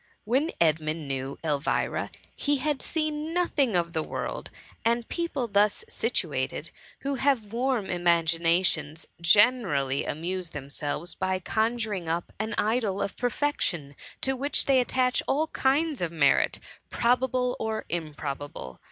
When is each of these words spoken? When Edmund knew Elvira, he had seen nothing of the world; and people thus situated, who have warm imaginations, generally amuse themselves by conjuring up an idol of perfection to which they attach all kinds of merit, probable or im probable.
When 0.23 0.51
Edmund 0.59 1.07
knew 1.07 1.37
Elvira, 1.43 2.09
he 2.35 2.57
had 2.57 2.81
seen 2.81 3.35
nothing 3.35 3.75
of 3.75 3.93
the 3.93 4.01
world; 4.01 4.49
and 4.83 5.07
people 5.07 5.47
thus 5.47 5.85
situated, 5.87 6.71
who 7.01 7.13
have 7.21 7.53
warm 7.53 7.85
imaginations, 7.85 9.07
generally 9.21 10.03
amuse 10.05 10.49
themselves 10.49 11.13
by 11.13 11.37
conjuring 11.37 12.09
up 12.09 12.33
an 12.39 12.55
idol 12.57 12.99
of 12.99 13.15
perfection 13.15 13.95
to 14.21 14.33
which 14.35 14.65
they 14.65 14.79
attach 14.79 15.21
all 15.27 15.45
kinds 15.49 16.01
of 16.01 16.11
merit, 16.11 16.59
probable 16.89 17.55
or 17.59 17.85
im 17.87 18.15
probable. 18.15 18.79